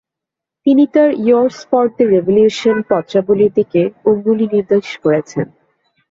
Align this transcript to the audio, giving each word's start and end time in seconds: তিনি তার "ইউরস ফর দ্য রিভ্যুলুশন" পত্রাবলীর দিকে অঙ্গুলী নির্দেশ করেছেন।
তিনি 0.65 0.83
তার 0.93 1.09
"ইউরস 1.21 1.57
ফর 1.69 1.85
দ্য 1.95 2.03
রিভ্যুলুশন" 2.05 2.77
পত্রাবলীর 2.89 3.51
দিকে 3.57 3.81
অঙ্গুলী 4.09 4.45
নির্দেশ 4.53 4.87
করেছেন। 5.03 5.45